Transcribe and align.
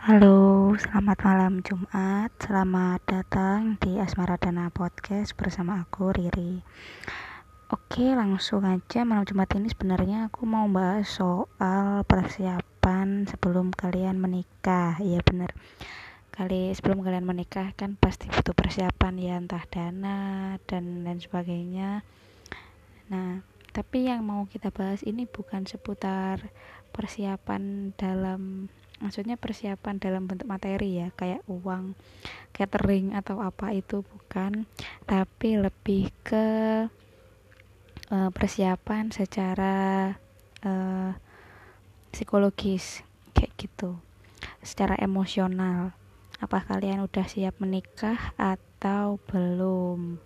Halo, 0.00 0.72
selamat 0.80 1.28
malam 1.28 1.60
Jumat. 1.60 2.32
Selamat 2.40 3.04
datang 3.04 3.76
di 3.84 4.00
Asmara 4.00 4.40
Dana 4.40 4.72
Podcast 4.72 5.36
bersama 5.36 5.84
aku 5.84 6.08
Riri. 6.16 6.64
Oke, 7.68 8.16
langsung 8.16 8.64
aja 8.64 9.04
malam 9.04 9.28
Jumat 9.28 9.52
ini 9.60 9.68
sebenarnya 9.68 10.32
aku 10.32 10.48
mau 10.48 10.64
bahas 10.72 11.04
soal 11.04 12.00
persiapan 12.08 13.28
sebelum 13.28 13.76
kalian 13.76 14.16
menikah. 14.16 14.96
Iya 15.04 15.20
bener. 15.20 15.52
Kali 16.32 16.72
sebelum 16.72 17.04
kalian 17.04 17.28
menikah 17.28 17.76
kan 17.76 18.00
pasti 18.00 18.32
butuh 18.32 18.56
persiapan 18.56 19.20
ya 19.20 19.36
entah 19.36 19.68
dana 19.68 20.56
dan 20.64 21.04
lain 21.04 21.20
sebagainya. 21.20 22.08
Nah, 23.12 23.44
tapi 23.76 24.08
yang 24.08 24.24
mau 24.24 24.48
kita 24.48 24.72
bahas 24.72 25.04
ini 25.04 25.28
bukan 25.28 25.68
seputar 25.68 26.48
persiapan 26.88 27.92
dalam 28.00 28.72
maksudnya 29.00 29.40
persiapan 29.40 29.96
dalam 29.96 30.28
bentuk 30.28 30.46
materi 30.46 31.00
ya 31.00 31.08
kayak 31.16 31.40
uang 31.48 31.96
catering 32.52 33.16
atau 33.16 33.40
apa 33.40 33.72
itu 33.72 34.04
bukan. 34.04 34.68
Tapi 35.08 35.56
lebih 35.56 36.12
ke 36.20 36.46
uh, 38.12 38.30
persiapan 38.30 39.08
secara 39.10 40.14
uh, 40.62 41.10
psikologis 42.12 43.02
kayak 43.32 43.56
gitu. 43.56 43.96
Secara 44.60 45.00
emosional. 45.00 45.96
Apa 46.40 46.64
kalian 46.64 47.04
udah 47.04 47.24
siap 47.28 47.56
menikah 47.60 48.32
atau 48.36 49.20
belum? 49.28 50.16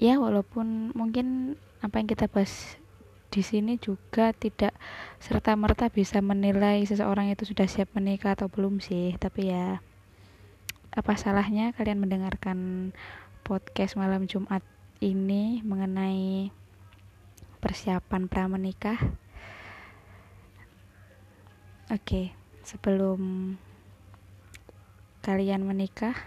Ya 0.00 0.18
walaupun 0.18 0.90
mungkin 0.96 1.54
apa 1.84 2.00
yang 2.02 2.08
kita 2.10 2.26
bahas 2.26 2.79
di 3.30 3.46
sini 3.46 3.78
juga 3.78 4.34
tidak 4.34 4.74
serta 5.22 5.54
merta 5.54 5.86
bisa 5.86 6.18
menilai 6.18 6.82
seseorang 6.82 7.30
itu 7.30 7.46
sudah 7.46 7.70
siap 7.70 7.94
menikah 7.94 8.34
atau 8.34 8.50
belum 8.50 8.82
sih 8.82 9.14
tapi 9.22 9.54
ya 9.54 9.78
apa 10.90 11.14
salahnya 11.14 11.70
kalian 11.78 12.02
mendengarkan 12.02 12.90
podcast 13.46 13.94
malam 13.94 14.26
Jumat 14.26 14.66
ini 14.98 15.62
mengenai 15.62 16.50
persiapan 17.62 18.26
pra 18.26 18.50
menikah 18.50 18.98
oke 21.94 22.34
sebelum 22.66 23.54
kalian 25.22 25.62
menikah 25.62 26.18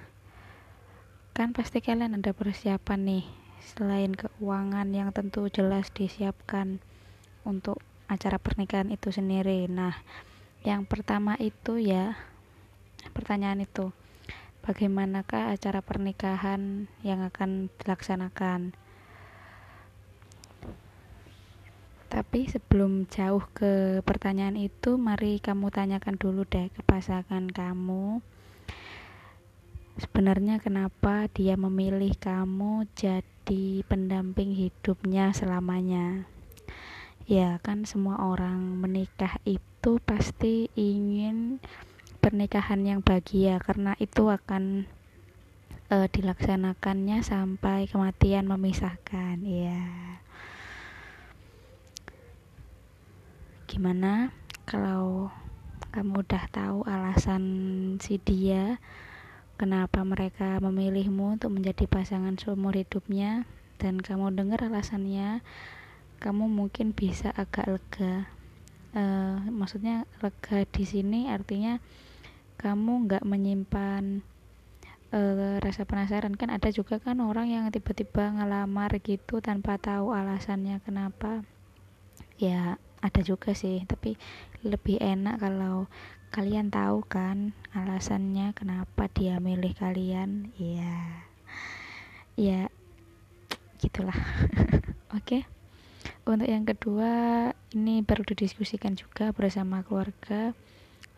kan 1.35 1.51
pasti 1.51 1.83
kalian 1.83 2.15
ada 2.15 2.31
persiapan 2.31 2.99
nih 3.03 3.25
selain 3.63 4.15
keuangan 4.15 4.88
yang 4.95 5.11
tentu 5.11 5.51
jelas 5.51 5.91
disiapkan 5.91 6.79
untuk 7.44 7.80
acara 8.08 8.39
pernikahan 8.39 8.91
itu 8.91 9.11
sendiri. 9.11 9.67
Nah, 9.72 9.95
yang 10.63 10.88
pertama 10.88 11.36
itu 11.39 11.80
ya 11.80 12.16
pertanyaan 13.11 13.63
itu 13.63 13.91
bagaimanakah 14.63 15.52
acara 15.52 15.83
pernikahan 15.83 16.88
yang 17.03 17.19
akan 17.27 17.67
dilaksanakan? 17.83 18.72
Tapi 22.13 22.45
sebelum 22.45 23.09
jauh 23.09 23.41
ke 23.57 24.05
pertanyaan 24.05 24.53
itu, 24.53 25.02
mari 25.02 25.41
kamu 25.41 25.73
tanyakan 25.73 26.13
dulu 26.13 26.45
deh 26.45 26.69
ke 26.69 26.85
pasangan 26.85 27.50
kamu. 27.50 28.22
Sebenarnya 29.97 30.61
kenapa 30.61 31.25
dia 31.33 31.57
memilih 31.57 32.13
kamu 32.22 32.85
jadi 32.94 33.81
pendamping 33.89 34.53
hidupnya 34.53 35.33
selamanya? 35.33 36.32
Ya 37.23 37.55
kan 37.63 37.88
semua 37.88 38.19
orang 38.19 38.83
menikah 38.83 39.39
itu 39.47 39.99
pasti 40.03 40.67
ingin 40.75 41.63
pernikahan 42.19 42.83
yang 42.83 42.99
bahagia 42.99 43.63
karena 43.63 43.95
itu 43.99 44.27
akan 44.27 44.88
e, 45.88 45.97
dilaksanakannya 46.11 47.23
sampai 47.23 47.88
kematian 47.88 48.47
memisahkan 48.47 49.39
ya 49.44 49.84
gimana 53.72 54.35
kalau 54.67 55.31
kamu 55.95 56.28
udah 56.28 56.44
tahu 56.51 56.84
alasan 56.84 57.44
si 58.03 58.19
dia 58.19 58.84
kenapa 59.55 60.03
mereka 60.03 60.59
memilihmu 60.59 61.40
untuk 61.40 61.55
menjadi 61.55 61.88
pasangan 61.88 62.35
seumur 62.35 62.75
hidupnya 62.75 63.47
dan 63.79 64.03
kamu 64.03 64.35
dengar 64.35 64.59
alasannya 64.63 65.40
kamu 66.23 66.47
mungkin 66.47 66.95
bisa 66.95 67.35
agak 67.35 67.67
lega. 67.67 68.31
Uh, 68.95 69.44
maksudnya 69.51 70.07
lega 70.23 70.63
di 70.72 70.88
sini 70.88 71.28
artinya 71.28 71.84
kamu 72.56 73.09
nggak 73.09 73.28
menyimpan 73.28 74.23
uh, 75.11 75.59
rasa 75.59 75.84
penasaran. 75.84 76.39
Kan 76.39 76.47
ada 76.47 76.72
juga 76.72 77.03
kan 77.03 77.19
orang 77.19 77.51
yang 77.51 77.67
tiba-tiba 77.67 78.31
ngelamar 78.39 78.95
gitu 79.03 79.44
tanpa 79.44 79.75
tahu 79.75 80.16
alasannya 80.16 80.79
kenapa. 80.88 81.44
Ya 82.40 82.79
ada 83.03 83.19
juga 83.19 83.51
sih 83.51 83.84
tapi 83.84 84.16
lebih 84.63 85.03
enak 85.03 85.44
kalau 85.44 85.91
kalian 86.31 86.72
tahu 86.72 87.03
kan 87.03 87.51
alasannya 87.75 88.55
kenapa 88.55 89.11
dia 89.11 89.44
milih 89.44 89.75
kalian. 89.75 90.55
Ya 90.55 91.28
ya 92.40 92.72
gitulah. 93.84 94.16
Oke? 95.13 95.44
okay? 95.44 95.53
Untuk 96.24 96.47
yang 96.47 96.64
kedua 96.68 97.12
ini 97.75 98.03
baru 98.03 98.24
didiskusikan 98.28 98.96
juga 98.96 99.31
bersama 99.31 99.84
keluarga 99.84 100.56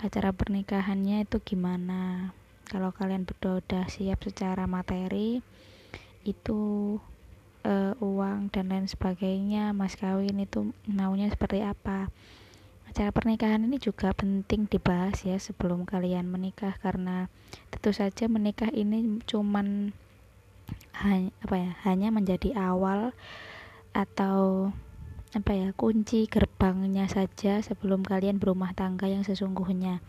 acara 0.01 0.33
pernikahannya 0.33 1.25
itu 1.25 1.37
gimana? 1.41 2.33
Kalau 2.65 2.89
kalian 2.89 3.29
berdua 3.29 3.61
udah 3.61 3.85
siap 3.85 4.25
secara 4.25 4.65
materi 4.65 5.41
itu 6.25 6.61
uh, 7.61 7.93
uang 8.01 8.49
dan 8.49 8.73
lain 8.73 8.89
sebagainya 8.89 9.73
mas 9.77 9.93
kawin 9.93 10.41
itu 10.41 10.73
maunya 10.89 11.29
seperti 11.29 11.61
apa? 11.61 12.09
Acara 12.89 13.13
pernikahan 13.13 13.61
ini 13.65 13.77
juga 13.77 14.13
penting 14.13 14.65
dibahas 14.65 15.21
ya 15.21 15.37
sebelum 15.37 15.85
kalian 15.85 16.25
menikah 16.29 16.77
karena 16.81 17.29
tentu 17.69 17.93
saja 17.93 18.25
menikah 18.25 18.71
ini 18.73 19.21
cuman 19.29 19.93
hanya 20.95 21.29
apa 21.43 21.55
ya 21.59 21.71
hanya 21.85 22.09
menjadi 22.09 22.55
awal 22.55 23.11
atau 23.95 24.69
apa 25.31 25.51
ya 25.55 25.71
kunci 25.71 26.27
gerbangnya 26.27 27.07
saja 27.07 27.63
sebelum 27.63 28.03
kalian 28.03 28.39
berumah 28.39 28.75
tangga 28.75 29.07
yang 29.07 29.23
sesungguhnya. 29.23 30.03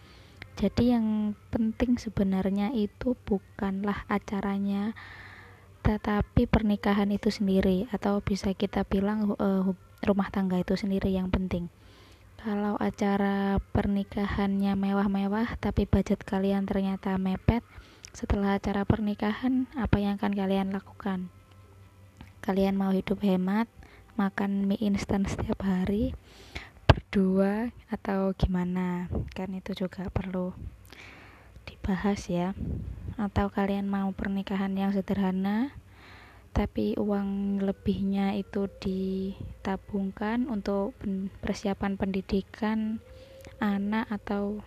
Jadi 0.57 0.91
yang 0.91 1.37
penting 1.53 2.01
sebenarnya 2.01 2.75
itu 2.75 3.15
bukanlah 3.29 4.03
acaranya 4.11 4.97
tetapi 5.87 6.51
pernikahan 6.51 7.15
itu 7.15 7.31
sendiri. 7.31 7.87
Atau 7.95 8.19
bisa 8.19 8.51
kita 8.55 8.83
bilang 8.83 9.39
uh, 9.39 9.71
rumah 10.03 10.29
tangga 10.35 10.59
itu 10.59 10.75
sendiri 10.75 11.15
yang 11.15 11.31
penting. 11.31 11.71
Kalau 12.39 12.79
acara 12.79 13.59
pernikahannya 13.75 14.79
mewah-mewah 14.79 15.59
tapi 15.59 15.87
budget 15.87 16.23
kalian 16.23 16.67
ternyata 16.67 17.19
mepet 17.19 17.67
setelah 18.15 18.57
acara 18.57 18.87
pernikahan 18.87 19.67
apa 19.75 19.99
yang 19.99 20.17
akan 20.17 20.33
kalian 20.35 20.71
lakukan? 20.71 21.29
Kalian 22.41 22.79
mau 22.79 22.95
hidup 22.95 23.21
hemat 23.27 23.67
makan 24.17 24.65
mie 24.65 24.81
instan 24.81 25.29
setiap 25.29 25.69
hari 25.69 26.17
berdua 26.89 27.69
atau 27.93 28.33
gimana? 28.33 29.13
Kan 29.37 29.53
itu 29.53 29.77
juga 29.77 30.09
perlu 30.09 30.57
dibahas 31.69 32.25
ya. 32.33 32.57
Atau 33.21 33.53
kalian 33.53 33.93
mau 33.93 34.09
pernikahan 34.17 34.73
yang 34.73 34.97
sederhana 34.97 35.77
tapi 36.57 36.97
uang 36.97 37.61
lebihnya 37.61 38.33
itu 38.41 38.73
ditabungkan 38.81 40.49
untuk 40.49 40.97
persiapan 41.45 42.01
pendidikan 42.01 43.05
anak 43.61 44.09
atau 44.09 44.65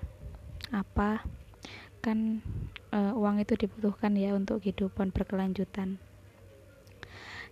apa? 0.69 1.25
Kan 2.05 2.45
e, 2.93 2.99
uang 3.17 3.41
itu 3.41 3.57
dibutuhkan 3.57 4.13
ya 4.13 4.37
untuk 4.37 4.61
kehidupan 4.61 5.09
berkelanjutan 5.09 5.97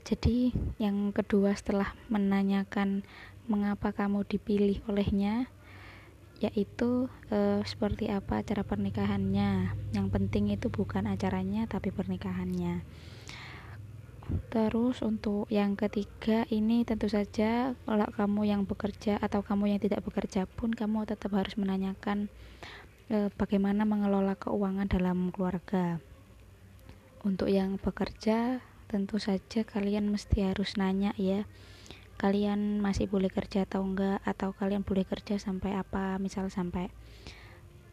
jadi 0.07 0.55
yang 0.79 1.11
kedua 1.11 1.51
setelah 1.51 1.91
menanyakan 2.07 3.03
mengapa 3.51 3.91
kamu 3.91 4.23
dipilih 4.23 4.79
olehnya 4.87 5.51
yaitu 6.39 7.11
e, 7.27 7.59
seperti 7.67 8.07
apa 8.07 8.39
cara 8.39 8.63
pernikahannya. 8.63 9.75
Yang 9.91 10.07
penting 10.07 10.53
itu 10.55 10.71
bukan 10.71 11.11
acaranya 11.11 11.67
tapi 11.67 11.91
pernikahannya. 11.91 12.87
Terus 14.47 15.03
untuk 15.03 15.51
yang 15.51 15.75
ketiga 15.75 16.47
ini 16.55 16.87
tentu 16.87 17.11
saja 17.11 17.75
kalau 17.83 18.07
kamu 18.07 18.47
yang 18.47 18.61
bekerja 18.63 19.19
atau 19.19 19.43
kamu 19.43 19.75
yang 19.75 19.81
tidak 19.83 20.07
bekerja 20.07 20.47
pun 20.47 20.71
kamu 20.71 21.03
tetap 21.03 21.35
harus 21.35 21.59
menanyakan 21.59 22.31
e, 23.11 23.27
bagaimana 23.35 23.83
mengelola 23.83 24.39
keuangan 24.39 24.87
dalam 24.87 25.35
keluarga. 25.35 25.99
Untuk 27.27 27.51
yang 27.51 27.75
bekerja 27.75 28.63
tentu 28.87 29.19
saja 29.19 29.67
kalian 29.67 30.07
mesti 30.07 30.47
harus 30.47 30.79
nanya 30.79 31.11
ya 31.19 31.43
kalian 32.17 32.81
masih 32.81 33.05
boleh 33.05 33.29
kerja 33.29 33.69
atau 33.69 33.85
enggak 33.85 34.17
atau 34.25 34.49
kalian 34.57 34.81
boleh 34.81 35.05
kerja 35.05 35.37
sampai 35.37 35.77
apa 35.77 36.17
misal 36.17 36.49
sampai 36.49 36.89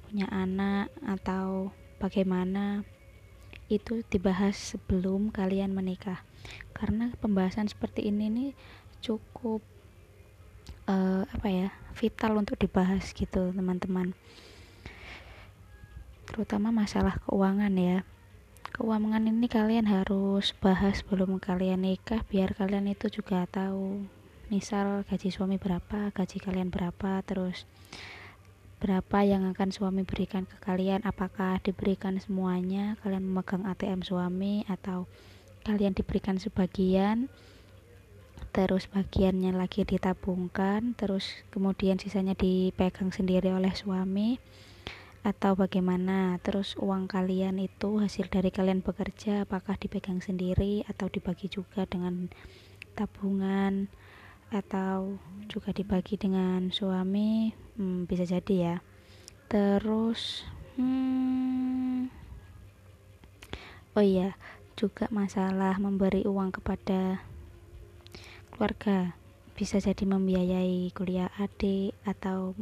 punya 0.09 0.31
anak 0.33 0.89
atau 1.05 1.75
bagaimana 2.01 2.87
itu 3.73 4.05
dibahas 4.13 4.55
sebelum 4.55 5.33
kalian 5.33 5.73
menikah. 5.73 6.23
Karena 6.77 7.13
pembahasan 7.21 7.69
seperti 7.69 8.09
ini 8.09 8.29
nih 8.29 8.51
cukup 9.01 9.65
uh, 10.89 11.25
apa 11.29 11.49
ya 11.49 11.69
vital 11.97 12.41
untuk 12.41 12.61
dibahas 12.61 13.13
gitu 13.13 13.53
teman-teman. 13.53 14.13
Terutama 16.29 16.73
masalah 16.73 17.21
keuangan 17.25 17.73
ya 17.77 18.07
keuangan 18.75 19.31
ini 19.31 19.47
kalian 19.47 19.87
harus 19.87 20.51
bahas 20.59 20.99
sebelum 20.99 21.39
kalian 21.39 21.87
nikah 21.87 22.27
biar 22.27 22.59
kalian 22.59 22.91
itu 22.91 23.07
juga 23.07 23.47
tahu 23.47 24.03
misal 24.51 25.07
gaji 25.07 25.31
suami 25.31 25.63
berapa 25.63 26.11
gaji 26.11 26.43
kalian 26.43 26.75
berapa 26.75 27.23
terus 27.23 27.71
berapa 28.83 29.23
yang 29.23 29.47
akan 29.55 29.71
suami 29.71 30.03
berikan 30.03 30.43
ke 30.43 30.59
kalian 30.59 31.07
apakah 31.07 31.63
diberikan 31.63 32.19
semuanya 32.19 32.99
kalian 33.07 33.23
memegang 33.23 33.63
ATM 33.63 34.03
suami 34.03 34.67
atau 34.67 35.07
kalian 35.63 35.95
diberikan 35.95 36.43
sebagian 36.43 37.31
terus 38.51 38.91
bagiannya 38.91 39.55
lagi 39.55 39.87
ditabungkan 39.87 40.99
terus 40.99 41.47
kemudian 41.55 42.03
sisanya 42.03 42.35
dipegang 42.35 43.15
sendiri 43.15 43.55
oleh 43.55 43.71
suami 43.71 44.43
atau 45.25 45.57
bagaimana? 45.57 46.37
Terus 46.45 46.77
uang 46.77 47.09
kalian 47.09 47.57
itu 47.57 47.97
hasil 47.97 48.29
dari 48.29 48.53
kalian 48.53 48.85
bekerja 48.85 49.49
apakah 49.49 49.81
dipegang 49.81 50.21
sendiri 50.21 50.85
atau 50.85 51.09
dibagi 51.09 51.49
juga 51.49 51.89
dengan 51.89 52.29
tabungan? 52.93 53.89
Atau 54.53 55.19
juga 55.49 55.73
dibagi 55.73 56.21
dengan 56.21 56.69
suami? 56.69 57.57
Hmm, 57.81 58.05
bisa 58.05 58.29
jadi 58.29 58.55
ya. 58.55 58.77
Terus 59.49 60.45
hmm, 60.77 62.13
oh 63.97 64.05
iya 64.05 64.37
juga 64.77 65.09
masalah 65.09 65.81
memberi 65.81 66.29
uang 66.29 66.61
kepada 66.61 67.25
keluarga. 68.53 69.17
Bisa 69.55 69.79
jadi 69.79 70.05
membiayai 70.05 70.91
kuliah 70.93 71.31
adik 71.39 71.95
atau 72.05 72.59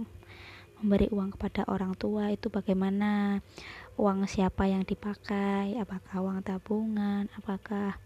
memberi 0.83 1.07
uang 1.15 1.39
kepada 1.39 1.63
orang 1.71 1.95
tua 1.95 2.35
itu 2.35 2.51
bagaimana? 2.51 3.39
Uang 3.95 4.27
siapa 4.27 4.67
yang 4.67 4.83
dipakai? 4.83 5.79
Apakah 5.79 6.19
uang 6.21 6.43
tabungan? 6.43 7.31
Apakah 7.39 7.97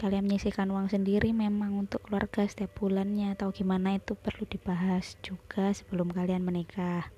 kalian 0.00 0.24
menyisihkan 0.24 0.72
uang 0.72 0.88
sendiri 0.88 1.36
memang 1.36 1.76
untuk 1.76 2.08
keluarga 2.08 2.48
setiap 2.48 2.72
bulannya? 2.80 3.36
Atau 3.36 3.52
gimana 3.52 4.00
itu 4.00 4.16
perlu 4.16 4.48
dibahas 4.48 5.20
juga 5.20 5.70
sebelum 5.76 6.08
kalian 6.08 6.42
menikah? 6.42 7.12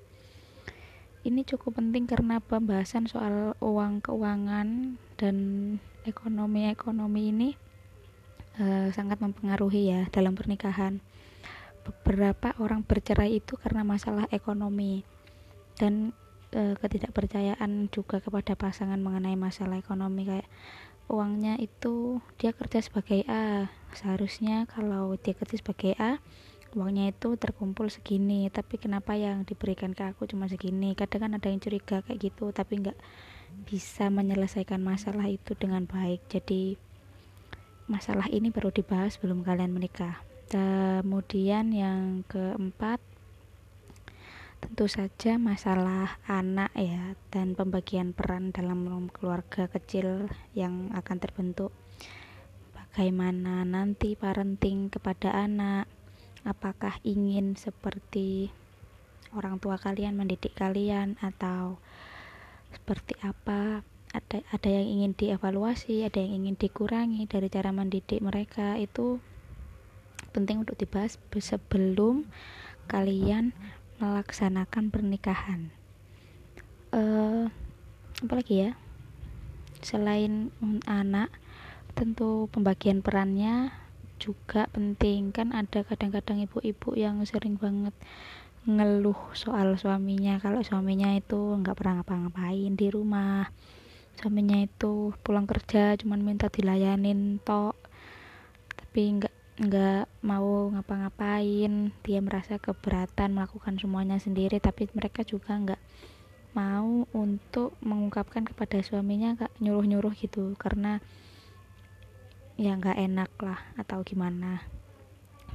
Ini 1.21 1.45
cukup 1.45 1.77
penting 1.77 2.09
karena 2.09 2.41
pembahasan 2.41 3.05
soal 3.05 3.53
uang 3.61 4.01
keuangan 4.01 4.97
dan 5.21 5.37
ekonomi-ekonomi 6.03 7.29
ini 7.29 7.49
uh, 8.57 8.89
sangat 8.89 9.21
mempengaruhi 9.21 9.93
ya 9.93 10.01
dalam 10.09 10.33
pernikahan 10.33 10.99
beberapa 11.81 12.53
orang 12.61 12.85
bercerai 12.85 13.41
itu 13.41 13.57
karena 13.57 13.81
masalah 13.81 14.29
ekonomi 14.29 15.01
dan 15.77 16.13
uh, 16.53 16.75
ketidakpercayaan 16.77 17.89
juga 17.89 18.21
kepada 18.21 18.53
pasangan 18.53 18.99
mengenai 19.01 19.35
masalah 19.35 19.81
ekonomi. 19.81 20.27
Kayak 20.29 20.47
uangnya 21.11 21.59
itu 21.59 22.23
dia 22.39 22.55
kerja 22.55 22.79
sebagai 22.79 23.25
A 23.27 23.67
seharusnya 23.91 24.69
kalau 24.69 25.19
dia 25.19 25.35
kerja 25.35 25.59
sebagai 25.59 25.97
A 25.99 26.21
uangnya 26.71 27.11
itu 27.11 27.35
terkumpul 27.35 27.91
segini. 27.91 28.47
Tapi 28.47 28.79
kenapa 28.79 29.17
yang 29.17 29.43
diberikan 29.43 29.91
ke 29.91 30.07
aku 30.07 30.29
cuma 30.29 30.47
segini? 30.47 30.95
Kadang 30.95 31.27
kan 31.27 31.31
ada 31.35 31.47
yang 31.51 31.59
curiga 31.59 31.99
kayak 32.05 32.31
gitu 32.31 32.53
tapi 32.55 32.79
nggak 32.79 32.97
bisa 33.67 34.07
menyelesaikan 34.07 34.79
masalah 34.79 35.27
itu 35.27 35.57
dengan 35.59 35.83
baik. 35.83 36.23
Jadi 36.31 36.79
masalah 37.91 38.31
ini 38.31 38.53
perlu 38.55 38.71
dibahas 38.71 39.19
sebelum 39.19 39.43
kalian 39.43 39.75
menikah 39.75 40.23
kemudian 40.51 41.71
yang 41.71 42.27
keempat 42.27 42.99
tentu 44.59 44.85
saja 44.91 45.39
masalah 45.39 46.19
anak 46.27 46.75
ya 46.75 47.15
dan 47.31 47.55
pembagian 47.55 48.11
peran 48.11 48.51
dalam 48.51 49.07
keluarga 49.15 49.71
kecil 49.71 50.27
yang 50.51 50.91
akan 50.91 51.17
terbentuk. 51.23 51.71
Bagaimana 52.75 53.63
nanti 53.63 54.19
parenting 54.19 54.91
kepada 54.91 55.31
anak? 55.31 55.87
Apakah 56.43 56.99
ingin 57.07 57.55
seperti 57.55 58.51
orang 59.31 59.55
tua 59.55 59.79
kalian 59.79 60.19
mendidik 60.19 60.51
kalian 60.51 61.15
atau 61.23 61.79
seperti 62.75 63.15
apa? 63.23 63.87
Ada 64.11 64.43
ada 64.51 64.67
yang 64.67 64.99
ingin 64.99 65.11
dievaluasi 65.15 66.03
ada 66.03 66.19
yang 66.19 66.43
ingin 66.43 66.59
dikurangi 66.59 67.23
dari 67.31 67.47
cara 67.47 67.71
mendidik 67.71 68.19
mereka 68.19 68.75
itu 68.75 69.23
penting 70.31 70.63
untuk 70.63 70.79
dibahas 70.79 71.19
sebelum 71.31 72.25
kalian 72.87 73.53
melaksanakan 74.01 74.89
pernikahan. 74.89 75.69
Uh, 76.91 77.47
apalagi 78.19 78.67
ya? 78.67 78.71
Selain 79.85 80.49
anak 80.89 81.29
tentu 81.93 82.49
pembagian 82.49 83.05
perannya 83.05 83.71
juga 84.17 84.69
penting. 84.73 85.29
Kan 85.33 85.53
ada 85.53 85.85
kadang-kadang 85.85 86.45
ibu-ibu 86.45 86.97
yang 86.97 87.21
sering 87.25 87.57
banget 87.57 87.93
ngeluh 88.65 89.17
soal 89.33 89.73
suaminya. 89.77 90.37
Kalau 90.37 90.61
suaminya 90.61 91.13
itu 91.17 91.57
nggak 91.61 91.77
pernah 91.77 92.01
ngapa-ngapain 92.01 92.73
di 92.77 92.87
rumah. 92.93 93.49
Suaminya 94.21 94.61
itu 94.61 95.15
pulang 95.25 95.49
kerja 95.49 95.97
cuman 95.97 96.21
minta 96.21 96.49
dilayanin 96.49 97.41
tok. 97.41 97.73
Tapi 98.77 99.01
nggak 99.17 99.30
nggak 99.61 100.25
mau 100.25 100.73
ngapa-ngapain. 100.73 101.93
Dia 102.01 102.19
merasa 102.19 102.57
keberatan 102.57 103.37
melakukan 103.37 103.77
semuanya 103.77 104.17
sendiri 104.17 104.57
tapi 104.57 104.89
mereka 104.97 105.21
juga 105.21 105.53
nggak 105.53 105.81
mau 106.57 107.05
untuk 107.13 107.77
mengungkapkan 107.85 108.43
kepada 108.43 108.81
suaminya 108.81 109.37
kak 109.37 109.53
nyuruh-nyuruh 109.61 110.17
gitu. 110.17 110.57
Karena 110.57 110.97
ya 112.57 112.73
nggak 112.73 112.97
enak 112.97 113.31
lah 113.37 113.61
atau 113.77 114.01
gimana. 114.01 114.65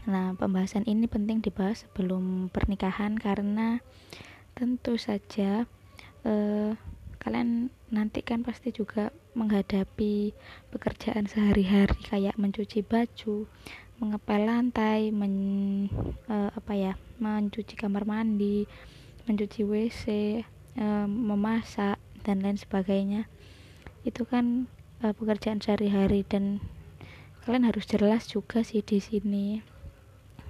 Nah 0.06 0.38
pembahasan 0.38 0.86
ini 0.86 1.10
penting 1.10 1.42
dibahas 1.42 1.82
sebelum 1.82 2.46
pernikahan 2.54 3.18
karena 3.18 3.82
tentu 4.54 4.94
saja 4.96 5.66
eh, 6.22 6.72
kalian 7.18 7.74
nanti 7.90 8.22
kan 8.22 8.46
pasti 8.46 8.70
juga 8.70 9.10
menghadapi 9.34 10.30
pekerjaan 10.70 11.26
sehari-hari 11.26 11.98
kayak 12.06 12.38
mencuci 12.38 12.86
baju 12.86 13.50
mengepel 13.96 14.44
lantai 14.44 15.08
men 15.08 15.34
uh, 16.28 16.52
apa 16.52 16.72
ya 16.76 16.92
mencuci 17.16 17.80
kamar 17.80 18.04
mandi 18.04 18.68
mencuci 19.26 19.66
WC 19.66 20.04
uh, 20.78 21.06
memasak 21.08 21.98
dan 22.22 22.42
lain 22.42 22.58
sebagainya. 22.58 23.26
Itu 24.06 24.22
kan 24.28 24.70
uh, 25.02 25.14
pekerjaan 25.16 25.58
sehari-hari 25.58 26.22
dan 26.22 26.62
kalian 27.42 27.66
harus 27.70 27.86
jelas 27.86 28.26
juga 28.30 28.62
sih 28.62 28.82
di 28.82 29.02
sini 29.02 29.62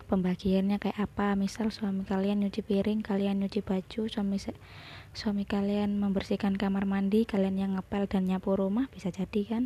pembagiannya 0.06 0.76
kayak 0.76 0.98
apa. 1.08 1.32
Misal 1.34 1.72
suami 1.72 2.04
kalian 2.04 2.44
nyuci 2.44 2.60
piring 2.60 3.00
kalian 3.00 3.40
nyuci 3.40 3.64
baju 3.64 4.08
suami 4.12 4.36
suami 5.16 5.48
kalian 5.48 5.96
membersihkan 5.96 6.60
kamar 6.60 6.84
mandi 6.84 7.24
kalian 7.24 7.56
yang 7.56 7.72
ngepel 7.80 8.04
dan 8.04 8.28
nyapu 8.28 8.52
rumah 8.52 8.92
bisa 8.92 9.08
jadi 9.08 9.42
kan 9.48 9.62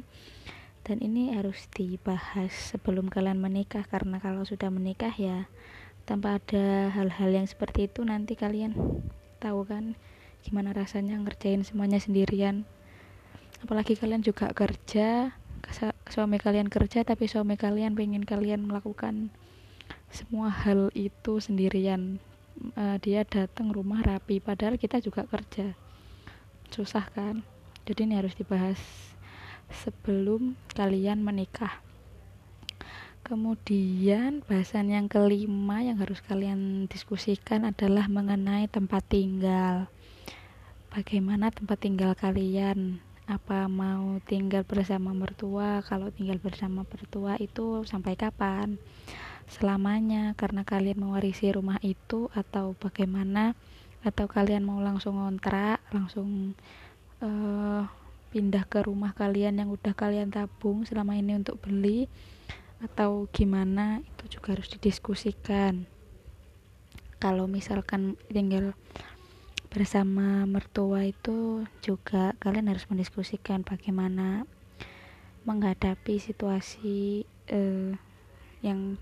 dan 0.85 0.99
ini 1.05 1.37
harus 1.37 1.69
dibahas 1.77 2.51
sebelum 2.73 3.13
kalian 3.13 3.37
menikah 3.37 3.85
karena 3.85 4.17
kalau 4.17 4.43
sudah 4.49 4.73
menikah 4.73 5.13
ya 5.13 5.47
tanpa 6.09 6.41
ada 6.41 6.91
hal-hal 6.91 7.31
yang 7.31 7.47
seperti 7.47 7.87
itu 7.87 8.03
nanti 8.03 8.35
kalian 8.35 8.75
tahu 9.39 9.63
kan 9.69 9.95
gimana 10.41 10.73
rasanya 10.73 11.21
ngerjain 11.21 11.63
semuanya 11.63 12.01
sendirian. 12.01 12.65
Apalagi 13.61 13.93
kalian 13.95 14.25
juga 14.25 14.51
kerja 14.57 15.37
suami 16.09 16.41
kalian 16.41 16.67
kerja 16.67 17.05
tapi 17.05 17.29
suami 17.29 17.55
kalian 17.55 17.95
pengen 17.95 18.25
kalian 18.25 18.65
melakukan 18.65 19.31
semua 20.11 20.51
hal 20.51 20.91
itu 20.97 21.39
sendirian. 21.39 22.19
Uh, 22.77 23.01
dia 23.01 23.25
datang 23.25 23.73
rumah 23.73 24.03
rapi 24.03 24.41
padahal 24.43 24.81
kita 24.81 24.99
juga 24.99 25.25
kerja. 25.29 25.77
Susah 26.73 27.07
kan? 27.13 27.45
Jadi 27.85 28.09
ini 28.11 28.15
harus 28.19 28.35
dibahas 28.37 28.81
sebelum 29.71 30.59
kalian 30.75 31.23
menikah. 31.23 31.83
Kemudian 33.21 34.43
bahasan 34.49 34.91
yang 34.91 35.07
kelima 35.07 35.87
yang 35.87 36.03
harus 36.03 36.19
kalian 36.19 36.91
diskusikan 36.91 37.63
adalah 37.69 38.11
mengenai 38.11 38.67
tempat 38.67 39.07
tinggal. 39.07 39.87
Bagaimana 40.91 41.55
tempat 41.55 41.79
tinggal 41.79 42.19
kalian? 42.19 42.99
Apa 43.31 43.71
mau 43.71 44.19
tinggal 44.27 44.67
bersama 44.67 45.15
mertua? 45.15 45.79
Kalau 45.87 46.11
tinggal 46.11 46.43
bersama 46.43 46.83
mertua 46.83 47.39
itu 47.39 47.87
sampai 47.87 48.19
kapan? 48.19 48.83
Selamanya 49.47 50.35
karena 50.35 50.67
kalian 50.67 50.99
mewarisi 50.99 51.55
rumah 51.55 51.79
itu 51.87 52.27
atau 52.35 52.75
bagaimana 52.75 53.55
atau 54.01 54.27
kalian 54.27 54.65
mau 54.65 54.81
langsung 54.81 55.21
ngontrak 55.21 55.79
langsung 55.93 56.57
uh, 57.21 57.85
pindah 58.31 58.65
ke 58.71 58.87
rumah 58.87 59.13
kalian 59.13 59.59
yang 59.61 59.69
udah 59.75 59.93
kalian 59.93 60.31
tabung 60.31 60.87
selama 60.87 61.19
ini 61.19 61.37
untuk 61.37 61.59
beli? 61.59 62.07
Atau 62.81 63.29
gimana? 63.35 64.01
Itu 64.01 64.41
juga 64.41 64.57
harus 64.57 64.71
didiskusikan. 64.73 65.85
Kalau 67.21 67.45
misalkan 67.45 68.17
tinggal 68.33 68.73
bersama 69.71 70.49
mertua 70.49 71.07
itu 71.07 71.63
juga 71.85 72.35
kalian 72.43 72.73
harus 72.73 72.89
mendiskusikan 72.91 73.63
bagaimana 73.63 74.49
menghadapi 75.45 76.19
situasi 76.19 77.29
uh, 77.53 77.95
yang 78.65 78.99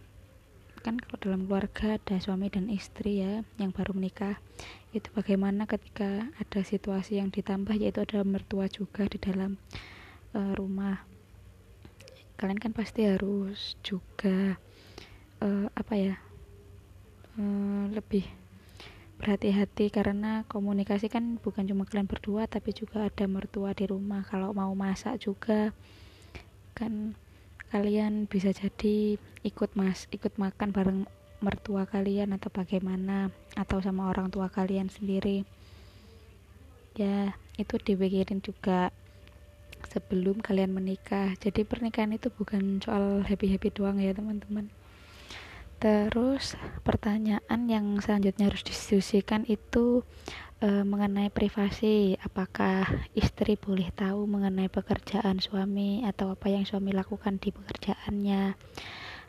kan 0.81 0.97
kalau 0.97 1.19
dalam 1.21 1.41
keluarga 1.45 1.99
ada 1.99 2.17
suami 2.23 2.49
dan 2.49 2.71
istri 2.73 3.21
ya 3.21 3.43
yang 3.61 3.71
baru 3.75 3.93
menikah 3.93 4.39
itu 4.97 5.11
bagaimana 5.13 5.69
ketika 5.69 6.31
ada 6.41 6.61
situasi 6.65 7.21
yang 7.21 7.29
ditambah 7.29 7.77
yaitu 7.77 8.01
ada 8.03 8.25
mertua 8.25 8.67
juga 8.73 9.05
di 9.05 9.21
dalam 9.21 9.61
uh, 10.33 10.53
rumah. 10.57 11.05
Kalian 12.41 12.63
kan 12.63 12.73
pasti 12.73 13.05
harus 13.05 13.77
juga 13.85 14.57
uh, 15.45 15.67
apa 15.75 15.95
ya 15.99 16.15
uh, 17.37 17.85
lebih 17.93 18.25
berhati-hati 19.19 19.91
karena 19.91 20.47
komunikasi 20.47 21.11
kan 21.11 21.43
bukan 21.43 21.67
cuma 21.67 21.83
kalian 21.85 22.07
berdua 22.07 22.47
tapi 22.47 22.71
juga 22.71 23.11
ada 23.11 23.27
mertua 23.27 23.75
di 23.75 23.85
rumah 23.91 24.23
kalau 24.25 24.55
mau 24.55 24.73
masak 24.73 25.21
juga. 25.21 25.75
Kan 26.73 27.19
kalian 27.69 28.25
bisa 28.25 28.51
jadi 28.53 29.21
ikut 29.45 29.77
mas 29.77 30.09
ikut 30.09 30.37
makan 30.41 30.73
bareng 30.73 31.01
mertua 31.39 31.87
kalian 31.87 32.35
atau 32.35 32.51
bagaimana 32.51 33.31
atau 33.55 33.79
sama 33.79 34.11
orang 34.11 34.33
tua 34.33 34.51
kalian 34.51 34.91
sendiri. 34.91 35.47
Ya 36.99 37.37
itu 37.61 37.79
dipikirin 37.79 38.43
juga 38.43 38.91
sebelum 39.93 40.43
kalian 40.43 40.75
menikah. 40.75 41.37
Jadi 41.39 41.63
pernikahan 41.63 42.11
itu 42.17 42.33
bukan 42.33 42.83
soal 42.83 43.23
happy 43.23 43.55
happy 43.55 43.71
doang 43.71 44.03
ya 44.03 44.11
teman-teman 44.17 44.73
terus 45.79 46.59
pertanyaan 46.83 47.71
yang 47.71 48.03
selanjutnya 48.03 48.51
harus 48.51 48.67
diskusikan 48.67 49.47
itu 49.47 50.03
e, 50.59 50.83
mengenai 50.83 51.31
privasi. 51.31 52.19
Apakah 52.19 52.87
istri 53.15 53.55
boleh 53.55 53.91
tahu 53.95 54.27
mengenai 54.27 54.67
pekerjaan 54.67 55.39
suami 55.39 56.03
atau 56.03 56.35
apa 56.35 56.51
yang 56.51 56.67
suami 56.67 56.91
lakukan 56.91 57.39
di 57.39 57.55
pekerjaannya? 57.55 58.59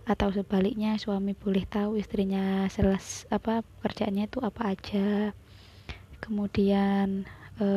Atau 0.09 0.33
sebaliknya 0.33 0.97
suami 0.97 1.37
boleh 1.37 1.69
tahu 1.69 2.01
istrinya 2.01 2.65
seles 2.73 3.29
apa 3.29 3.61
pekerjaannya 3.61 4.25
itu 4.25 4.41
apa 4.41 4.73
aja? 4.73 5.37
Kemudian 6.17 7.29
e, 7.61 7.67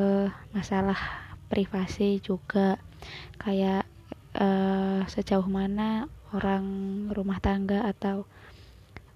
masalah 0.57 0.97
privasi 1.53 2.25
juga. 2.25 2.81
Kayak 3.37 3.85
e, 4.33 4.49
sejauh 5.13 5.45
mana 5.45 6.09
orang 6.33 6.65
rumah 7.13 7.37
tangga 7.45 7.85
atau 7.85 8.25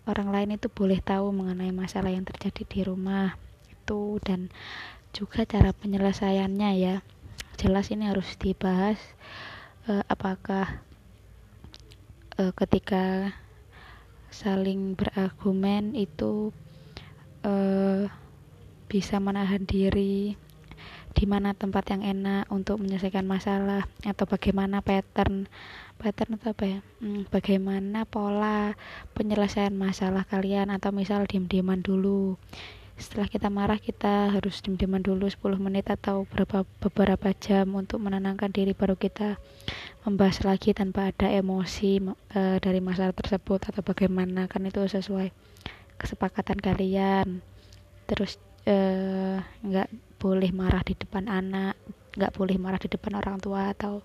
orang 0.07 0.31
lain 0.31 0.55
itu 0.55 0.71
boleh 0.71 1.03
tahu 1.03 1.35
mengenai 1.35 1.75
masalah 1.75 2.15
yang 2.15 2.23
terjadi 2.23 2.63
di 2.63 2.81
rumah 2.87 3.35
itu 3.67 4.23
dan 4.23 4.49
juga 5.11 5.43
cara 5.43 5.75
penyelesaiannya 5.75 6.71
ya. 6.79 6.97
Jelas 7.59 7.91
ini 7.91 8.07
harus 8.07 8.39
dibahas 8.39 8.99
eh, 9.91 10.05
apakah 10.07 10.87
eh, 12.39 12.53
ketika 12.55 13.35
saling 14.31 14.95
berargumen 14.95 15.99
itu 15.99 16.55
eh, 17.43 18.07
bisa 18.87 19.19
menahan 19.19 19.67
diri 19.67 20.39
di 21.17 21.25
mana 21.25 21.57
tempat 21.57 21.97
yang 21.97 22.05
enak 22.05 22.45
untuk 22.53 22.77
menyelesaikan 22.77 23.25
masalah 23.25 23.89
atau 24.05 24.29
bagaimana 24.29 24.85
pattern 24.85 25.49
pattern 25.97 26.37
atau 26.37 26.53
apa 26.53 26.65
ya? 26.69 26.81
Hmm, 27.01 27.25
bagaimana 27.33 28.05
pola 28.05 28.77
penyelesaian 29.17 29.73
masalah 29.73 30.29
kalian 30.29 30.69
atau 30.69 30.93
misal 30.93 31.25
diem-dieman 31.25 31.81
dulu. 31.81 32.37
Setelah 32.97 33.29
kita 33.29 33.49
marah 33.53 33.77
kita 33.77 34.33
harus 34.33 34.61
diam-diaman 34.65 35.05
dulu 35.05 35.29
10 35.29 35.41
menit 35.61 35.89
atau 35.89 36.29
beberapa 36.29 36.65
beberapa 36.81 37.29
jam 37.37 37.73
untuk 37.77 38.01
menenangkan 38.01 38.49
diri 38.53 38.73
baru 38.73 38.97
kita 38.97 39.37
membahas 40.05 40.45
lagi 40.45 40.73
tanpa 40.73 41.13
ada 41.13 41.29
emosi 41.29 42.01
e, 42.33 42.41
dari 42.57 42.81
masalah 42.81 43.13
tersebut 43.13 43.69
atau 43.69 43.85
bagaimana 43.85 44.49
kan 44.49 44.65
itu 44.65 44.81
sesuai 44.81 45.29
kesepakatan 46.01 46.57
kalian. 46.57 47.45
Terus 48.09 48.41
nggak 49.61 49.89
e, 49.93 50.06
boleh 50.17 50.51
marah 50.53 50.83
di 50.83 50.97
depan 50.97 51.29
anak 51.29 51.77
nggak 52.17 52.33
boleh 52.33 52.57
marah 52.57 52.81
di 52.81 52.89
depan 52.89 53.21
orang 53.21 53.37
tua 53.37 53.77
atau 53.77 54.01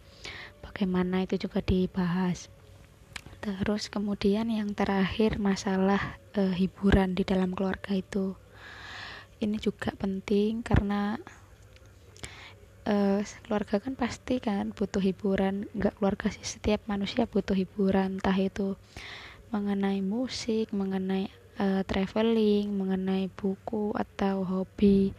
bagaimana 0.59 1.23
itu 1.23 1.47
juga 1.47 1.63
dibahas. 1.63 2.51
Terus 3.41 3.87
kemudian 3.87 4.51
yang 4.51 4.75
terakhir 4.75 5.39
masalah 5.39 6.19
e, 6.35 6.51
hiburan 6.53 7.15
di 7.15 7.23
dalam 7.23 7.55
keluarga 7.55 7.95
itu. 7.95 8.35
Ini 9.41 9.57
juga 9.57 9.89
penting 9.97 10.61
karena 10.61 11.17
uh, 12.85 13.25
keluarga 13.41 13.81
kan 13.81 13.97
pasti 13.97 14.37
kan 14.37 14.69
butuh 14.69 15.01
hiburan. 15.01 15.65
Nggak 15.73 15.97
keluarga 15.97 16.29
sih 16.29 16.45
setiap 16.45 16.85
manusia 16.85 17.25
butuh 17.25 17.57
hiburan. 17.57 18.21
Entah 18.21 18.37
itu 18.37 18.77
mengenai 19.49 19.99
musik 20.05 20.71
mengenai 20.71 21.27
uh, 21.59 21.83
traveling 21.83 22.71
mengenai 22.71 23.27
buku 23.33 23.91
atau 23.91 24.47
hobi 24.47 25.11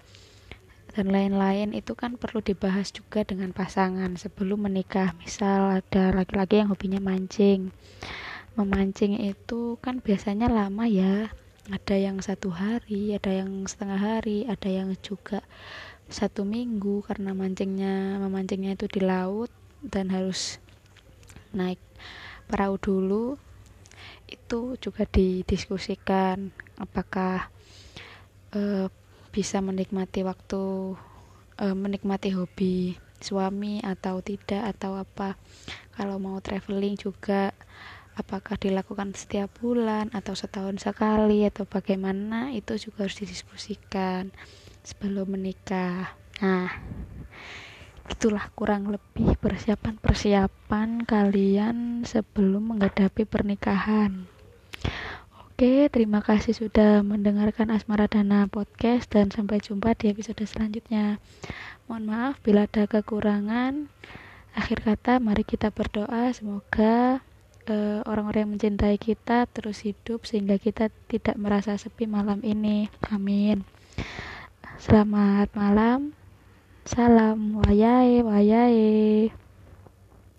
dan 0.92 1.08
lain-lain 1.08 1.72
itu 1.72 1.96
kan 1.96 2.20
perlu 2.20 2.44
dibahas 2.44 2.92
juga 2.92 3.24
dengan 3.24 3.56
pasangan. 3.56 4.12
Sebelum 4.20 4.68
menikah 4.68 5.16
misal 5.16 5.80
ada 5.80 6.12
laki-laki 6.12 6.60
yang 6.60 6.68
hobinya 6.68 7.00
mancing. 7.00 7.72
Memancing 8.60 9.16
itu 9.16 9.80
kan 9.80 10.04
biasanya 10.04 10.52
lama 10.52 10.84
ya. 10.84 11.32
Ada 11.72 11.96
yang 11.96 12.20
satu 12.20 12.52
hari 12.52 13.16
ada 13.16 13.32
yang 13.32 13.64
setengah 13.64 13.96
hari 13.96 14.44
ada 14.44 14.68
yang 14.68 14.92
juga 15.00 15.40
satu 16.12 16.44
minggu. 16.44 17.08
Karena 17.08 17.32
mancingnya 17.32 18.20
memancingnya 18.20 18.76
itu 18.76 18.84
di 18.92 19.00
laut 19.00 19.48
dan 19.80 20.12
harus 20.12 20.60
naik 21.56 21.80
perahu 22.52 22.76
dulu. 22.76 23.26
Itu 24.28 24.76
juga 24.76 25.08
didiskusikan 25.08 26.52
apakah 26.76 27.48
e, 28.52 28.92
bisa 29.32 29.64
menikmati 29.64 30.20
waktu 30.22 30.94
e, 31.56 31.66
menikmati 31.72 32.36
hobi 32.36 33.00
suami 33.22 33.80
atau 33.80 34.20
tidak 34.20 34.76
atau 34.76 35.00
apa. 35.00 35.40
Kalau 35.96 36.20
mau 36.20 36.36
traveling 36.44 37.00
juga 37.00 37.56
apakah 38.12 38.60
dilakukan 38.60 39.16
setiap 39.16 39.48
bulan 39.64 40.12
atau 40.12 40.36
setahun 40.36 40.84
sekali 40.84 41.48
atau 41.48 41.64
bagaimana 41.64 42.52
itu 42.52 42.76
juga 42.76 43.08
harus 43.08 43.16
didiskusikan 43.16 44.28
sebelum 44.84 45.32
menikah. 45.32 46.12
Nah 46.44 46.68
itulah 48.10 48.52
kurang 48.52 48.92
lebih 48.92 49.38
persiapan-persiapan 49.40 51.08
kalian 51.08 52.04
sebelum 52.04 52.76
menghadapi 52.76 53.24
pernikahan 53.24 54.28
Oke, 55.52 55.92
terima 55.92 56.24
kasih 56.24 56.56
sudah 56.56 57.04
mendengarkan 57.04 57.68
Asmara 57.68 58.08
Dana 58.08 58.48
Podcast 58.48 59.04
dan 59.12 59.28
sampai 59.28 59.60
jumpa 59.60 59.92
di 59.92 60.08
episode 60.08 60.40
selanjutnya. 60.48 61.20
Mohon 61.84 62.04
maaf 62.08 62.34
bila 62.40 62.64
ada 62.64 62.88
kekurangan. 62.88 63.92
Akhir 64.56 64.80
kata, 64.80 65.20
mari 65.20 65.44
kita 65.44 65.68
berdoa 65.68 66.32
semoga 66.32 67.20
eh, 67.68 68.00
orang-orang 68.08 68.48
yang 68.48 68.52
mencintai 68.56 68.96
kita 68.96 69.44
terus 69.52 69.84
hidup 69.84 70.24
sehingga 70.24 70.56
kita 70.56 70.88
tidak 71.12 71.36
merasa 71.36 71.76
sepi 71.76 72.08
malam 72.08 72.40
ini. 72.40 72.88
Amin. 73.12 73.60
Selamat 74.80 75.52
malam. 75.52 76.16
Salam 76.88 77.60
wayahe 77.60 78.24
wayahe. 78.24 79.36